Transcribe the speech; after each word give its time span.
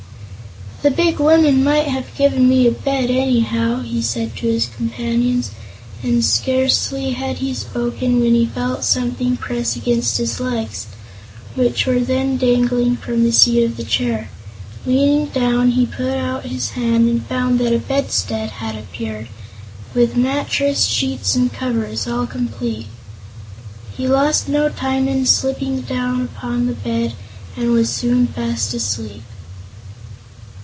"The 0.83 0.89
big 0.89 1.19
woman 1.19 1.63
might 1.63 1.85
have 1.89 2.15
given 2.15 2.49
me 2.49 2.65
a 2.65 2.71
bed, 2.71 3.11
anyhow," 3.11 3.83
he 3.83 4.01
said 4.01 4.35
to 4.37 4.47
his 4.47 4.65
companions, 4.65 5.51
and 6.01 6.25
scarcely 6.25 7.11
had 7.11 7.37
he 7.37 7.53
spoken 7.53 8.19
when 8.19 8.33
he 8.33 8.47
felt 8.47 8.83
something 8.83 9.37
press 9.37 9.75
against 9.75 10.17
his 10.17 10.39
legs, 10.39 10.87
which 11.53 11.85
were 11.85 11.99
then 11.99 12.35
dangling 12.35 12.95
from 12.97 13.23
the 13.23 13.31
seat 13.31 13.63
of 13.63 13.77
the 13.77 13.83
chair. 13.83 14.31
Leaning 14.83 15.27
down, 15.27 15.69
he 15.73 15.85
put 15.85 16.17
out 16.17 16.45
his 16.45 16.71
hand 16.71 17.07
and 17.07 17.27
found 17.27 17.59
that 17.59 17.73
a 17.75 17.77
bedstead 17.77 18.49
had 18.49 18.73
appeared, 18.75 19.27
with 19.93 20.17
mattress, 20.17 20.85
sheets 20.87 21.35
and 21.35 21.53
covers, 21.53 22.07
all 22.07 22.25
complete. 22.25 22.87
He 23.95 24.07
lost 24.07 24.49
no 24.49 24.67
time 24.67 25.07
in 25.07 25.27
slipping 25.27 25.81
down 25.81 26.21
upon 26.23 26.65
the 26.65 26.73
bed 26.73 27.13
and 27.55 27.69
was 27.69 27.89
soon 27.91 28.25
fast 28.25 28.73
asleep. 28.73 29.21